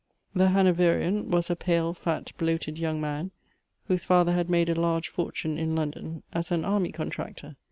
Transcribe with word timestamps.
The 0.33 0.49
Hanoverian 0.49 1.29
was 1.29 1.51
a 1.51 1.55
pale, 1.55 1.93
fat, 1.93 2.31
bloated 2.39 2.79
young 2.79 2.99
man, 2.99 3.29
whose 3.85 4.03
father 4.03 4.31
had 4.33 4.49
made 4.49 4.67
a 4.67 4.73
large 4.73 5.09
fortune 5.09 5.59
in 5.59 5.75
London, 5.75 6.23
as 6.33 6.49
an 6.49 6.65
army 6.65 6.91
contractor. 6.91 7.55